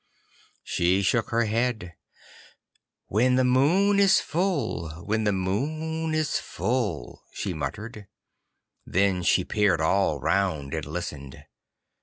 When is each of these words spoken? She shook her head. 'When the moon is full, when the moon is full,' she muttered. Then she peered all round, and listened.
She 0.63 1.03
shook 1.03 1.29
her 1.29 1.43
head. 1.43 1.93
'When 3.05 3.35
the 3.35 3.43
moon 3.43 3.99
is 3.99 4.19
full, 4.19 4.89
when 5.05 5.25
the 5.25 5.31
moon 5.31 6.15
is 6.15 6.39
full,' 6.39 7.21
she 7.33 7.53
muttered. 7.53 8.07
Then 8.83 9.21
she 9.21 9.45
peered 9.45 9.79
all 9.79 10.19
round, 10.19 10.73
and 10.73 10.87
listened. 10.87 11.45